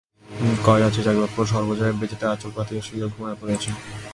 [0.65, 3.71] কয়রাত্রি জাগিবার পর সর্বজয়া মেজেতে আঁচল পাতিয়া শুইয়া ঘুমাইয়া পড়িয়াছে।